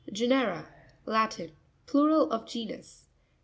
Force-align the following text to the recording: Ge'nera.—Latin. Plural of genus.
Ge'nera.—Latin. 0.11 1.51
Plural 1.85 2.31
of 2.31 2.47
genus. 2.47 3.05